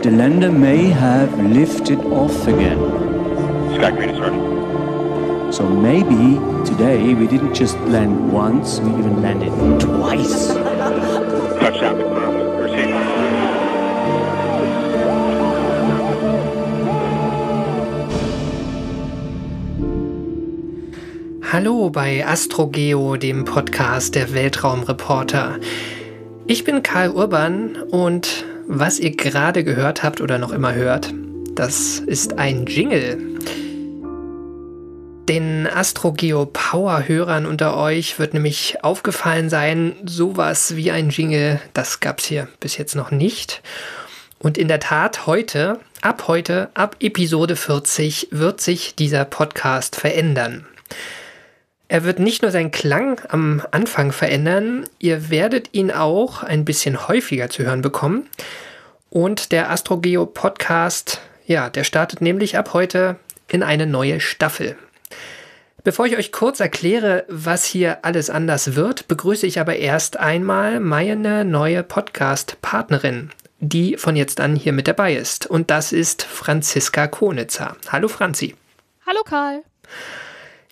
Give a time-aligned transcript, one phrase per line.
[0.00, 2.78] The lander may have lifted off again.
[3.74, 5.52] Sky green ready.
[5.52, 10.46] So maybe today we didn't just land once, we even landed twice.
[11.60, 12.38] Touchdown confirmed.
[21.50, 25.58] Hallo bei Astrogeo, dem Podcast der Weltraumreporter.
[26.46, 31.12] Ich bin Karl Urban und was ihr gerade gehört habt oder noch immer hört,
[31.54, 33.18] das ist ein Jingle.
[35.26, 42.18] Den Astrogeo Power-Hörern unter euch wird nämlich aufgefallen sein, sowas wie ein Jingle, das gab
[42.18, 43.62] es hier bis jetzt noch nicht.
[44.38, 50.66] Und in der Tat, heute, ab heute, ab Episode 40, wird sich dieser Podcast verändern.
[51.90, 57.08] Er wird nicht nur seinen Klang am Anfang verändern, ihr werdet ihn auch ein bisschen
[57.08, 58.28] häufiger zu hören bekommen.
[59.08, 63.16] Und der Astrogeo Podcast, ja, der startet nämlich ab heute
[63.48, 64.76] in eine neue Staffel.
[65.82, 70.80] Bevor ich euch kurz erkläre, was hier alles anders wird, begrüße ich aber erst einmal
[70.80, 73.30] meine neue Podcast-Partnerin,
[73.60, 75.46] die von jetzt an hier mit dabei ist.
[75.46, 77.78] Und das ist Franziska Konitzer.
[77.90, 78.56] Hallo Franzi.
[79.06, 79.62] Hallo Karl.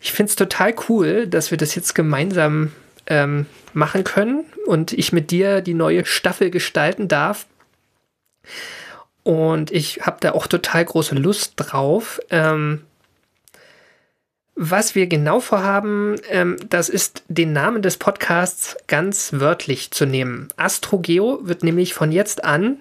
[0.07, 2.71] Ich finde es total cool, dass wir das jetzt gemeinsam
[3.09, 7.47] ähm, machen können und ich mit dir die neue Staffel gestalten darf.
[9.25, 12.21] Und ich habe da auch total große Lust drauf.
[12.31, 12.83] Ähm,
[14.55, 20.47] was wir genau vorhaben, ähm, das ist den Namen des Podcasts ganz wörtlich zu nehmen.
[20.57, 22.77] Astrogeo wird nämlich von jetzt an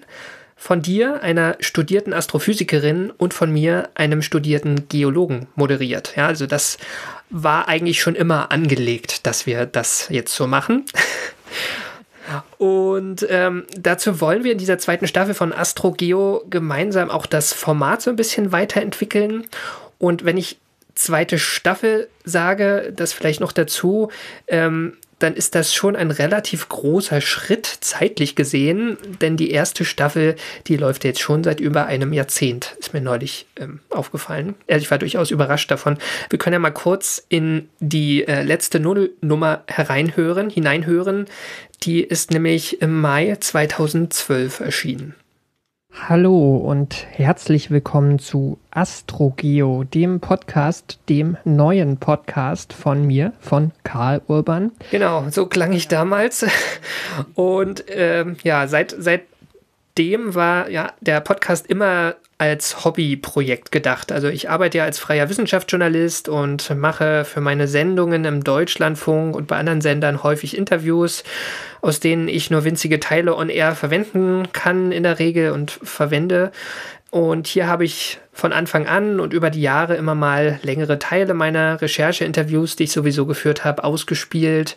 [0.56, 6.14] von dir, einer studierten Astrophysikerin und von mir, einem studierten Geologen, moderiert.
[6.16, 6.78] Ja, also das
[7.30, 10.84] war eigentlich schon immer angelegt, dass wir das jetzt so machen.
[12.58, 18.02] Und ähm, dazu wollen wir in dieser zweiten Staffel von Astrogeo gemeinsam auch das Format
[18.02, 19.46] so ein bisschen weiterentwickeln.
[19.98, 20.58] Und wenn ich
[20.96, 24.10] zweite Staffel sage, das vielleicht noch dazu,
[24.48, 30.36] ähm, dann ist das schon ein relativ großer Schritt zeitlich gesehen, denn die erste Staffel,
[30.66, 34.54] die läuft jetzt schon seit über einem Jahrzehnt, ist mir neulich ähm, aufgefallen.
[34.68, 35.98] Also ich war durchaus überrascht davon.
[36.30, 41.26] Wir können ja mal kurz in die äh, letzte Nullnummer hereinhören, hineinhören.
[41.82, 45.14] Die ist nämlich im Mai 2012 erschienen.
[45.98, 54.20] Hallo und herzlich willkommen zu Astrogeo, dem Podcast, dem neuen Podcast von mir, von Karl
[54.28, 54.70] Urban.
[54.92, 56.46] Genau, so klang ich damals.
[57.34, 64.12] Und ähm, ja, seit, seitdem war ja der Podcast immer als Hobbyprojekt gedacht.
[64.12, 69.46] Also ich arbeite ja als freier Wissenschaftsjournalist und mache für meine Sendungen im Deutschlandfunk und
[69.46, 71.24] bei anderen Sendern häufig Interviews,
[71.80, 76.52] aus denen ich nur winzige Teile on air verwenden kann in der Regel und verwende.
[77.10, 81.32] Und hier habe ich von Anfang an und über die Jahre immer mal längere Teile
[81.32, 84.76] meiner Rechercheinterviews, die ich sowieso geführt habe, ausgespielt.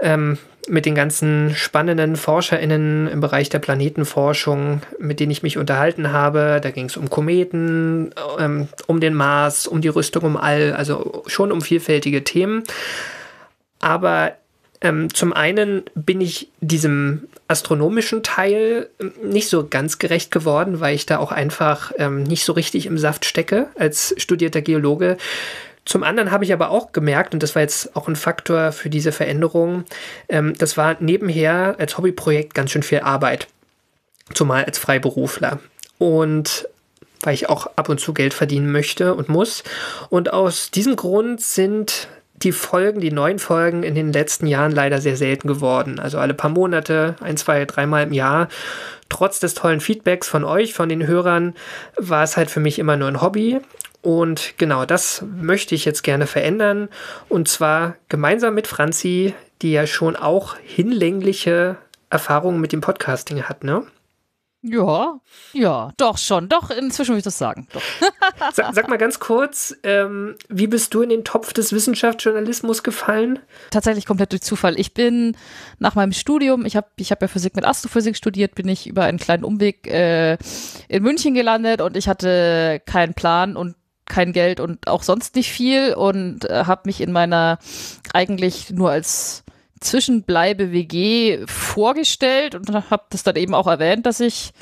[0.00, 6.12] Ähm, mit den ganzen spannenden ForscherInnen im Bereich der Planetenforschung, mit denen ich mich unterhalten
[6.12, 6.60] habe.
[6.62, 11.22] Da ging es um Kometen, ähm, um den Mars, um die Rüstung um All, also
[11.26, 12.64] schon um vielfältige Themen.
[13.80, 14.32] Aber
[14.80, 20.94] ähm, zum einen bin ich diesem astronomischen Teil ähm, nicht so ganz gerecht geworden, weil
[20.94, 25.16] ich da auch einfach ähm, nicht so richtig im Saft stecke als studierter Geologe.
[25.86, 28.90] Zum anderen habe ich aber auch gemerkt, und das war jetzt auch ein Faktor für
[28.90, 29.84] diese Veränderung,
[30.28, 33.46] ähm, das war nebenher als Hobbyprojekt ganz schön viel Arbeit,
[34.34, 35.60] zumal als Freiberufler.
[35.98, 36.68] Und
[37.22, 39.64] weil ich auch ab und zu Geld verdienen möchte und muss.
[40.10, 42.08] Und aus diesem Grund sind
[42.42, 45.98] die Folgen, die neuen Folgen in den letzten Jahren leider sehr selten geworden.
[45.98, 48.48] Also alle paar Monate, ein, zwei, dreimal im Jahr.
[49.08, 51.54] Trotz des tollen Feedbacks von euch, von den Hörern,
[51.96, 53.60] war es halt für mich immer nur ein Hobby.
[54.02, 56.88] Und genau das möchte ich jetzt gerne verändern.
[57.28, 61.76] Und zwar gemeinsam mit Franzi, die ja schon auch hinlängliche
[62.10, 63.82] Erfahrungen mit dem Podcasting hat, ne?
[64.68, 65.20] Ja,
[65.52, 66.48] ja, doch schon.
[66.48, 67.68] Doch, inzwischen würde ich das sagen.
[67.72, 67.82] Doch.
[68.52, 73.38] Sag, sag mal ganz kurz, ähm, wie bist du in den Topf des Wissenschaftsjournalismus gefallen?
[73.70, 74.78] Tatsächlich komplett durch Zufall.
[74.78, 75.36] Ich bin
[75.78, 79.04] nach meinem Studium, ich habe ich hab ja Physik mit Astrophysik studiert, bin ich über
[79.04, 80.36] einen kleinen Umweg äh,
[80.88, 83.76] in München gelandet und ich hatte keinen Plan und
[84.06, 87.58] kein Geld und auch sonst nicht viel und äh, habe mich in meiner
[88.12, 89.44] eigentlich nur als
[89.80, 94.52] Zwischenbleibe WG vorgestellt und habe das dann eben auch erwähnt, dass ich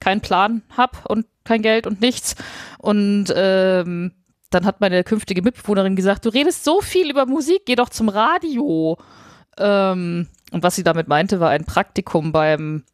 [0.00, 2.34] keinen Plan habe und kein Geld und nichts.
[2.78, 4.12] Und ähm,
[4.50, 8.08] dann hat meine künftige Mitbewohnerin gesagt, du redest so viel über Musik, geh doch zum
[8.08, 8.98] Radio.
[9.58, 12.84] Ähm, und was sie damit meinte, war ein Praktikum beim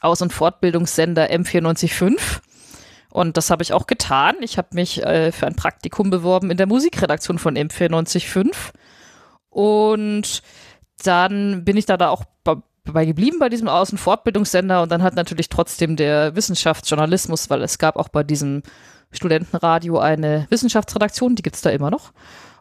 [0.00, 2.40] Aus- und Fortbildungssender M945.
[3.10, 4.36] Und das habe ich auch getan.
[4.40, 8.54] Ich habe mich äh, für ein Praktikum beworben in der Musikredaktion von M945.
[9.50, 10.42] Und
[11.04, 12.24] dann bin ich da, da auch
[12.92, 17.96] bei geblieben bei diesem Außenfortbildungssender und dann hat natürlich trotzdem der Wissenschaftsjournalismus, weil es gab
[17.96, 18.62] auch bei diesem
[19.10, 22.12] Studentenradio eine Wissenschaftsredaktion, die gibt es da immer noch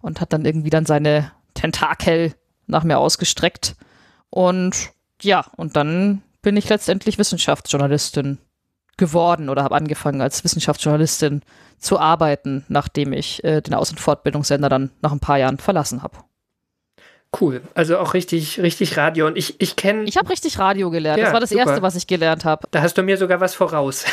[0.01, 2.33] und hat dann irgendwie dann seine Tentakel
[2.67, 3.75] nach mir ausgestreckt
[4.29, 4.91] und
[5.21, 8.37] ja, und dann bin ich letztendlich Wissenschaftsjournalistin
[8.97, 11.41] geworden oder habe angefangen als Wissenschaftsjournalistin
[11.77, 16.17] zu arbeiten, nachdem ich äh, den Außenfortbildungssender dann nach ein paar Jahren verlassen habe.
[17.39, 17.61] Cool.
[17.75, 19.27] Also auch richtig, richtig Radio.
[19.27, 20.03] Und ich, ich kenne.
[20.03, 21.19] Ich habe richtig Radio gelernt.
[21.19, 21.65] Ja, das war das super.
[21.65, 22.67] Erste, was ich gelernt habe.
[22.71, 24.05] Da hast du mir sogar was voraus.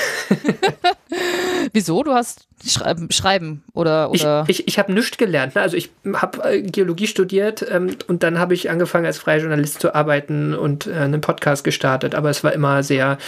[1.72, 2.02] Wieso?
[2.02, 4.10] Du hast Schreiben, Schreiben oder.
[4.12, 5.54] Ich, oder ich, ich habe nichts gelernt.
[5.54, 5.62] Ne?
[5.62, 9.80] Also ich habe äh, Geologie studiert ähm, und dann habe ich angefangen als freier Journalist
[9.80, 12.14] zu arbeiten und äh, einen Podcast gestartet.
[12.14, 13.18] Aber es war immer sehr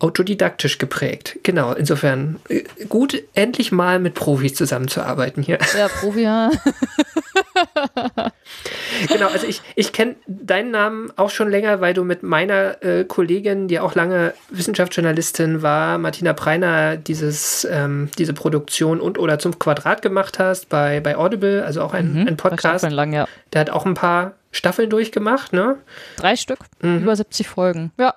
[0.00, 1.38] autodidaktisch geprägt.
[1.44, 1.72] Genau.
[1.72, 5.58] Insofern äh, gut, endlich mal mit Profis zusammenzuarbeiten hier.
[5.78, 6.50] ja, Profi, ja.
[9.08, 13.04] Genau, also ich, ich kenne deinen Namen auch schon länger, weil du mit meiner äh,
[13.04, 19.58] Kollegin, die auch lange Wissenschaftsjournalistin war, Martina Preiner, dieses, ähm, diese Produktion und oder zum
[19.58, 22.88] Quadrat gemacht hast bei, bei Audible, also auch ein, ein Podcast.
[22.90, 23.26] Lang, ja.
[23.52, 25.76] Der hat auch ein paar Staffeln durchgemacht, ne?
[26.16, 26.98] Drei Stück, Mhm.
[27.02, 27.92] über 70 Folgen.
[27.98, 28.14] Ja.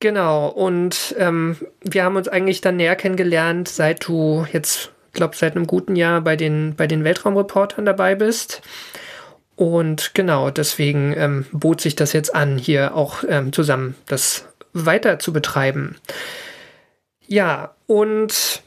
[0.00, 5.56] Genau, und ähm, wir haben uns eigentlich dann näher kennengelernt, seit du jetzt, glaube seit
[5.56, 8.62] einem guten Jahr bei den, bei den Weltraumreportern dabei bist.
[9.56, 15.18] Und genau, deswegen ähm, bot sich das jetzt an, hier auch ähm, zusammen das weiter
[15.18, 15.96] zu betreiben.
[17.26, 18.62] Ja, und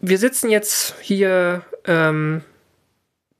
[0.00, 2.42] wir sitzen jetzt hier ähm,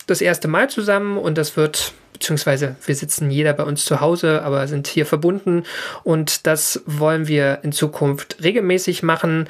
[0.06, 4.42] das erste Mal zusammen und das wird, beziehungsweise wir sitzen jeder bei uns zu Hause,
[4.42, 5.62] aber sind hier verbunden
[6.02, 9.48] und das wollen wir in Zukunft regelmäßig machen.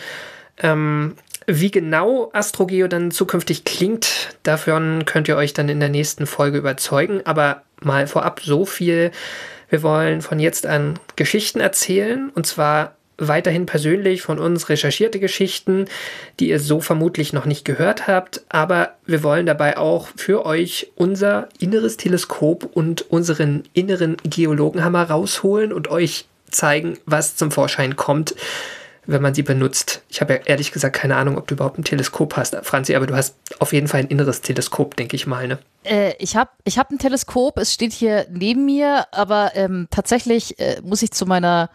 [0.58, 1.16] Ähm,
[1.46, 6.58] wie genau Astrogeo dann zukünftig klingt, davon könnt ihr euch dann in der nächsten Folge
[6.58, 7.23] überzeugen.
[7.25, 9.11] Aber mal vorab so viel.
[9.69, 15.87] Wir wollen von jetzt an Geschichten erzählen und zwar weiterhin persönlich von uns recherchierte Geschichten,
[16.41, 20.90] die ihr so vermutlich noch nicht gehört habt, aber wir wollen dabei auch für euch
[20.97, 28.35] unser inneres Teleskop und unseren inneren Geologenhammer rausholen und euch zeigen, was zum Vorschein kommt,
[29.06, 30.02] wenn man sie benutzt.
[30.08, 33.06] Ich habe ja ehrlich gesagt keine Ahnung, ob du überhaupt ein Teleskop hast, Franzi, aber
[33.06, 35.46] du hast auf jeden Fall ein inneres Teleskop, denke ich mal.
[35.46, 35.58] Ne?
[35.84, 40.58] Äh, ich habe ich hab ein Teleskop, es steht hier neben mir, aber ähm, tatsächlich
[40.58, 41.70] äh, muss ich zu meiner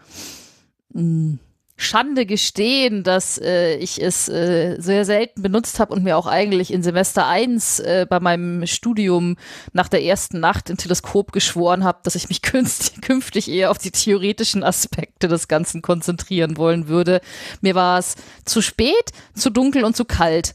[0.92, 1.38] mh,
[1.80, 6.72] Schande gestehen, dass äh, ich es äh, sehr selten benutzt habe und mir auch eigentlich
[6.72, 9.36] in Semester 1 äh, bei meinem Studium
[9.72, 13.92] nach der ersten Nacht im Teleskop geschworen habe, dass ich mich künftig eher auf die
[13.92, 17.22] theoretischen Aspekte des Ganzen konzentrieren wollen würde.
[17.62, 20.54] Mir war es zu spät, zu dunkel und zu kalt.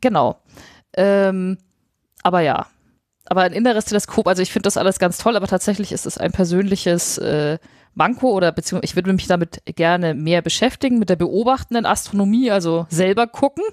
[0.00, 0.42] Genau.
[0.96, 1.58] Ähm,
[2.24, 2.66] aber ja.
[3.26, 6.18] Aber ein inneres Teleskop, also ich finde das alles ganz toll, aber tatsächlich ist es
[6.18, 7.58] ein persönliches äh,
[7.94, 12.86] Manko oder beziehungsweise ich würde mich damit gerne mehr beschäftigen, mit der beobachtenden Astronomie, also
[12.88, 13.64] selber gucken.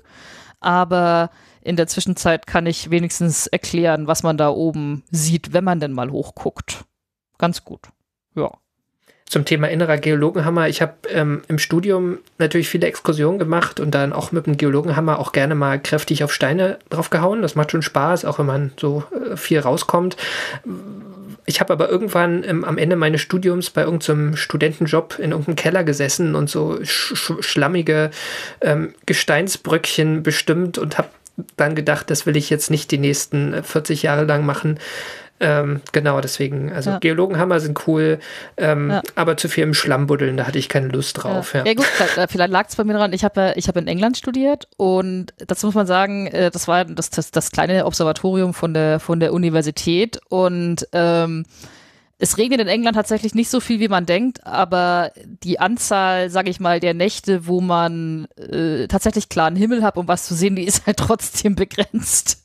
[0.59, 1.29] Aber
[1.61, 5.91] in der Zwischenzeit kann ich wenigstens erklären, was man da oben sieht, wenn man denn
[5.91, 6.85] mal hochguckt.
[7.37, 7.89] Ganz gut.
[8.35, 8.51] Ja.
[9.29, 10.69] Zum Thema innerer Geologenhammer.
[10.69, 15.19] Ich habe ähm, im Studium natürlich viele Exkursionen gemacht und dann auch mit dem Geologenhammer
[15.19, 17.41] auch gerne mal kräftig auf Steine draufgehauen.
[17.41, 20.15] Das macht schon Spaß, auch wenn man so äh, viel rauskommt.
[21.45, 25.83] Ich habe aber irgendwann ähm, am Ende meines Studiums bei irgendeinem Studentenjob in irgendeinem Keller
[25.85, 28.11] gesessen und so sch sch schlammige
[28.61, 31.09] ähm, Gesteinsbröckchen bestimmt und habe
[31.55, 34.79] dann gedacht, das will ich jetzt nicht die nächsten äh, 40 Jahre lang machen.
[35.39, 36.99] Ähm, genau, deswegen, also Ja.
[36.99, 38.19] Geologenhammer sind cool,
[38.57, 39.01] ähm, Ja.
[39.15, 41.53] aber zu viel im Schlamm buddeln, da hatte ich keine Lust drauf.
[41.53, 43.13] Ja, Ja, gut, vielleicht, lag es bei mir dran.
[43.13, 46.67] Ich habe ja- ich habe in England studiert und dazu muss man sagen, äh, das
[46.67, 51.45] war das, das, das kleine Observatorium von der, von der Universität und ähm,
[52.19, 55.11] es regnet in England tatsächlich nicht so viel, wie man denkt, aber
[55.43, 60.07] die Anzahl, sage ich mal, der Nächte, wo man äh, tatsächlich klaren Himmel hat, um
[60.07, 62.43] was zu sehen, die ist halt trotzdem begrenzt.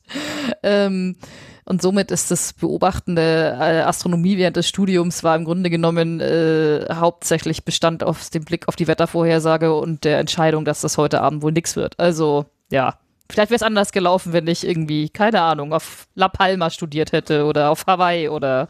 [0.63, 1.17] ähm,
[1.65, 6.21] und somit ist das Beobachten der äh, Astronomie während des Studiums war im Grunde genommen
[6.21, 11.21] äh, hauptsächlich bestand auf dem Blick auf die Wettervorhersage und der Entscheidung, dass das heute
[11.21, 11.99] Abend wohl nichts wird.
[11.99, 12.99] Also ja,
[13.33, 17.47] Vielleicht wäre es anders gelaufen, wenn ich irgendwie, keine Ahnung, auf La Palma studiert hätte
[17.47, 18.69] oder auf Hawaii oder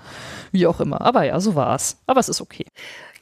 [0.53, 1.01] wie auch immer.
[1.01, 2.01] Aber ja, so war es.
[2.07, 2.67] Aber es ist okay.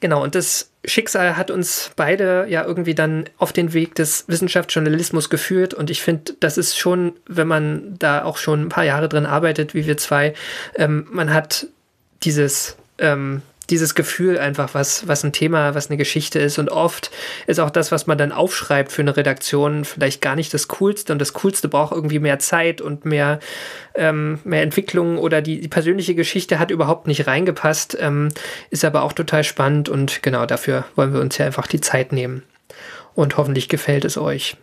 [0.01, 5.29] Genau, und das Schicksal hat uns beide ja irgendwie dann auf den Weg des Wissenschaftsjournalismus
[5.29, 5.75] geführt.
[5.75, 9.27] Und ich finde, das ist schon, wenn man da auch schon ein paar Jahre drin
[9.27, 10.33] arbeitet, wie wir zwei,
[10.75, 11.67] ähm, man hat
[12.23, 16.59] dieses ähm, dieses Gefühl einfach, was, was ein Thema, was eine Geschichte ist.
[16.59, 17.11] Und oft
[17.47, 21.13] ist auch das, was man dann aufschreibt für eine Redaktion, vielleicht gar nicht das Coolste.
[21.13, 23.39] Und das Coolste braucht irgendwie mehr Zeit und mehr,
[23.95, 28.29] ähm, mehr Entwicklung oder die, die, persönliche Geschichte hat überhaupt nicht reingepasst, ähm,
[28.69, 32.11] ist aber auch total spannend und genau dafür wollen wir uns ja einfach die Zeit
[32.11, 32.43] nehmen.
[33.13, 34.57] Und hoffentlich gefällt es euch.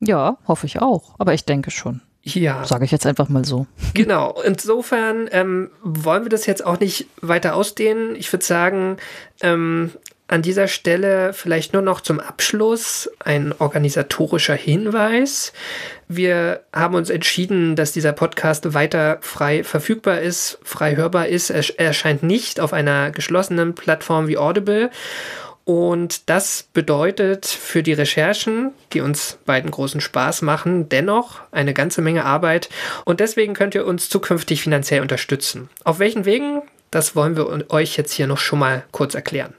[0.00, 1.14] Ja, hoffe ich auch.
[1.18, 2.02] Aber ich denke schon.
[2.34, 2.64] Ja.
[2.64, 3.66] Sage ich jetzt einfach mal so.
[3.94, 4.40] Genau.
[4.44, 8.16] Insofern ähm, wollen wir das jetzt auch nicht weiter ausdehnen.
[8.16, 8.96] Ich würde sagen,
[9.42, 9.92] ähm,
[10.28, 15.52] an dieser Stelle vielleicht nur noch zum Abschluss ein organisatorischer Hinweis.
[16.08, 21.50] Wir haben uns entschieden, dass dieser Podcast weiter frei verfügbar ist, frei hörbar ist.
[21.50, 24.90] Er erscheint nicht auf einer geschlossenen Plattform wie Audible.
[25.66, 32.02] Und das bedeutet für die Recherchen, die uns beiden großen Spaß machen, dennoch eine ganze
[32.02, 32.68] Menge Arbeit.
[33.04, 35.68] Und deswegen könnt ihr uns zukünftig finanziell unterstützen.
[35.82, 36.62] Auf welchen Wegen?
[36.92, 39.54] Das wollen wir euch jetzt hier noch schon mal kurz erklären.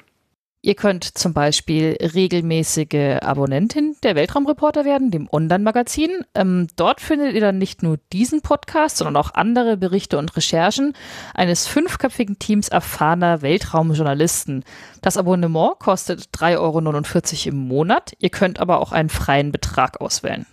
[0.68, 6.26] Ihr könnt zum Beispiel regelmäßige Abonnentin der Weltraumreporter werden, dem Online-Magazin.
[6.36, 10.92] Ähm, dort findet ihr dann nicht nur diesen Podcast, sondern auch andere Berichte und Recherchen
[11.34, 14.66] eines fünfköpfigen Teams erfahrener Weltraumjournalisten.
[15.02, 18.12] Das Abonnement kostet 3,49 Euro im Monat.
[18.20, 20.48] Ihr könnt aber auch einen freien Betrag auswählen.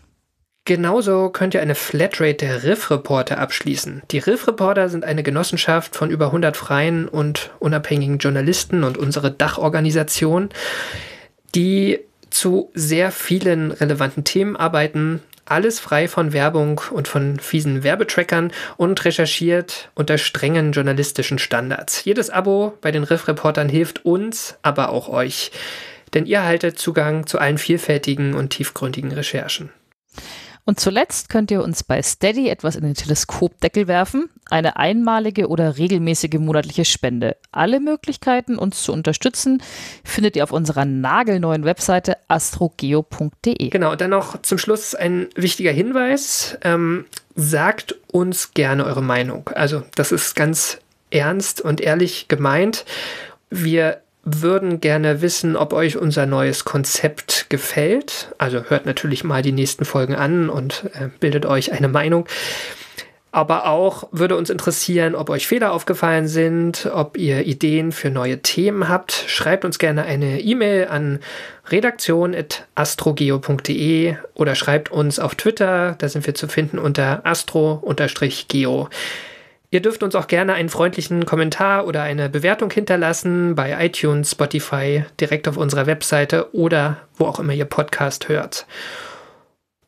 [0.66, 4.02] Genauso könnt ihr eine Flatrate der Riff Reporter abschließen.
[4.10, 9.30] Die Riff Reporter sind eine Genossenschaft von über 100 freien und unabhängigen Journalisten und unsere
[9.30, 10.48] Dachorganisation,
[11.54, 18.50] die zu sehr vielen relevanten Themen arbeiten, alles frei von Werbung und von fiesen Werbetrackern
[18.78, 22.02] und recherchiert unter strengen journalistischen Standards.
[22.04, 25.52] Jedes Abo bei den Riff-Reportern hilft uns, aber auch euch,
[26.14, 29.68] denn ihr haltet Zugang zu allen vielfältigen und tiefgründigen Recherchen.
[30.66, 35.76] Und zuletzt könnt ihr uns bei Steady etwas in den Teleskopdeckel werfen, eine einmalige oder
[35.76, 37.36] regelmäßige monatliche Spende.
[37.52, 39.62] Alle Möglichkeiten, uns zu unterstützen,
[40.04, 43.68] findet ihr auf unserer nagelneuen Webseite astrogeo.de.
[43.68, 46.56] Genau, und dann noch zum Schluss ein wichtiger Hinweis.
[46.62, 47.04] Ähm,
[47.34, 49.50] sagt uns gerne eure Meinung.
[49.54, 50.78] Also das ist ganz
[51.10, 52.86] ernst und ehrlich gemeint.
[53.50, 58.34] Wir würden gerne wissen, ob euch unser neues Konzept gefällt.
[58.38, 62.26] Also hört natürlich mal die nächsten Folgen an und äh, bildet euch eine Meinung.
[63.34, 68.42] Aber auch würde uns interessieren, ob euch Fehler aufgefallen sind, ob ihr Ideen für neue
[68.42, 69.24] Themen habt.
[69.26, 71.18] Schreibt uns gerne eine E-Mail an
[71.68, 78.88] redaktion.astrogeo.de oder schreibt uns auf Twitter, da sind wir zu finden unter astro-geo.
[79.74, 85.04] Ihr dürft uns auch gerne einen freundlichen Kommentar oder eine Bewertung hinterlassen bei iTunes, Spotify,
[85.18, 88.66] direkt auf unserer Webseite oder wo auch immer ihr Podcast hört.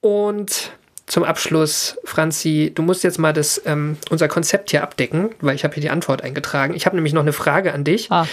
[0.01, 0.73] Und
[1.07, 5.63] zum Abschluss, Franzi, du musst jetzt mal das, ähm, unser Konzept hier abdecken, weil ich
[5.63, 6.75] habe hier die Antwort eingetragen.
[6.75, 8.11] Ich habe nämlich noch eine Frage an dich.
[8.11, 8.27] Ah.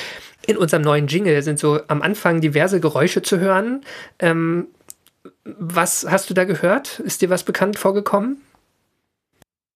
[0.48, 3.86] In unserem neuen Jingle sind so am Anfang diverse Geräusche zu hören.
[4.18, 4.70] Ähm,
[5.46, 7.00] was hast du da gehört?
[7.02, 8.42] Ist dir was bekannt vorgekommen?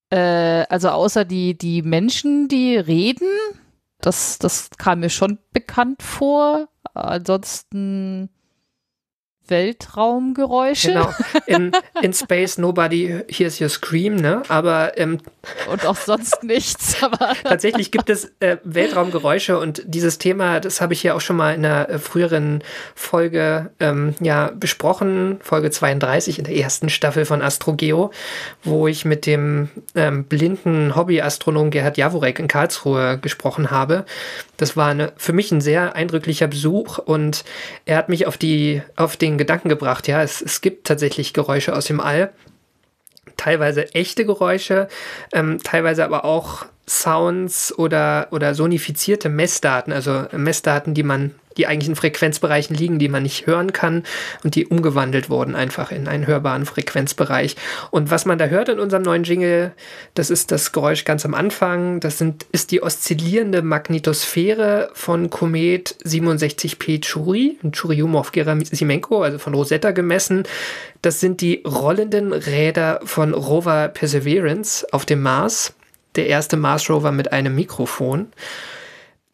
[0.10, 3.28] Äh, also außer die, die Menschen, die reden,
[4.00, 6.70] das, das kam mir schon bekannt vor.
[6.94, 8.30] Ansonsten
[9.48, 10.90] Weltraumgeräusche.
[10.90, 11.14] Genau.
[11.46, 14.44] In, in Space Nobody Hears Your Scream, ne?
[14.48, 15.20] Aber ähm,
[15.70, 17.02] und auch sonst nichts.
[17.08, 21.36] Aber tatsächlich gibt es äh, Weltraumgeräusche und dieses Thema, das habe ich ja auch schon
[21.36, 22.64] mal in einer äh, früheren
[22.96, 28.12] Folge ähm, ja besprochen, Folge 32 in der ersten Staffel von Astrogeo,
[28.64, 34.06] wo ich mit dem ähm, blinden Hobbyastronom Gerhard Jaworek in Karlsruhe gesprochen habe.
[34.58, 37.44] Das war eine, für mich ein sehr eindrücklicher Besuch und
[37.86, 41.76] er hat mich auf die auf den Gedanken gebracht, ja, es, es gibt tatsächlich Geräusche
[41.76, 42.32] aus dem All.
[43.36, 44.88] Teilweise echte Geräusche,
[45.32, 51.90] ähm, teilweise aber auch Sounds oder, oder sonifizierte Messdaten, also Messdaten, die man die eigentlich
[51.90, 54.04] in Frequenzbereichen liegen, die man nicht hören kann
[54.44, 57.56] und die umgewandelt wurden einfach in einen hörbaren Frequenzbereich.
[57.92, 59.74] Und was man da hört in unserem neuen Jingle,
[60.14, 62.00] das ist das Geräusch ganz am Anfang.
[62.00, 70.44] Das sind, ist die oszillierende Magnetosphäre von Komet 67P Chury, Churyumov-Gerasimenko, also von Rosetta gemessen.
[71.02, 75.74] Das sind die rollenden Räder von Rover Perseverance auf dem Mars.
[76.16, 78.28] Der erste Mars Rover mit einem Mikrofon.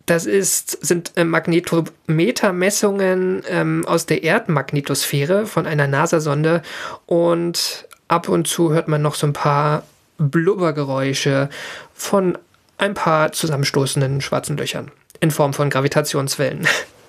[0.05, 6.61] Das ist, sind äh, Magnetometermessungen ähm, aus der Erdmagnetosphäre von einer NASA-Sonde
[7.05, 9.83] und ab und zu hört man noch so ein paar
[10.17, 11.49] Blubbergeräusche
[11.93, 12.37] von
[12.77, 14.91] ein paar zusammenstoßenden schwarzen Löchern
[15.21, 16.67] in Form von Gravitationswellen.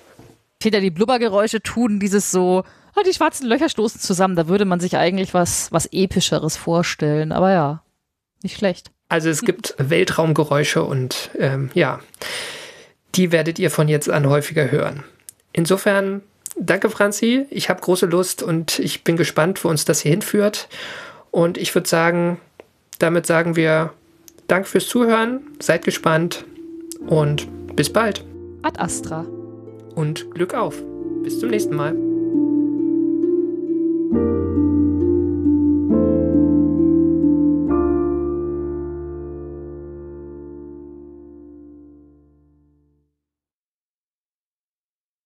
[0.59, 2.63] Peter, die Blubbergeräusche tun dieses so,
[2.95, 4.37] oh, die schwarzen Löcher stoßen zusammen.
[4.37, 7.33] Da würde man sich eigentlich was, was Epischeres vorstellen.
[7.33, 7.83] Aber ja,
[8.41, 8.91] nicht schlecht.
[9.09, 11.99] Also es gibt Weltraumgeräusche und ähm, ja
[13.15, 15.03] die werdet ihr von jetzt an häufiger hören.
[15.53, 16.21] Insofern,
[16.57, 20.67] danke Franzi, ich habe große Lust und ich bin gespannt, wo uns das hier hinführt.
[21.31, 22.39] Und ich würde sagen,
[22.99, 23.93] damit sagen wir
[24.47, 26.45] Dank fürs Zuhören, seid gespannt
[27.07, 28.23] und bis bald.
[28.61, 29.25] Ad Astra.
[29.95, 30.83] Und Glück auf.
[31.23, 31.95] Bis zum nächsten Mal.